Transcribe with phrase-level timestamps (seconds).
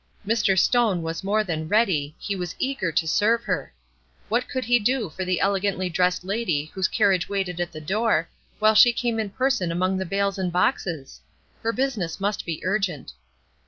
[0.25, 0.57] Mr.
[0.57, 3.71] Stone was more than ready, he was eager to serve her.
[4.29, 8.27] What could he do for the elegantly dressed lady whose carriage waited at the door,
[8.57, 11.21] while she came in person among the bales and boxes?
[11.61, 13.13] Her business must be urgent.